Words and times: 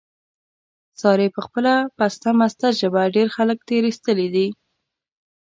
سارې 1.01 1.27
په 1.35 1.41
خپله 1.45 1.73
پسته 1.97 2.29
مسته 2.39 2.67
ژبه، 2.79 3.01
ډېر 3.15 3.27
خلک 3.35 3.57
تېر 3.69 3.83
ایستلي 3.87 4.27
دي. 4.35 4.47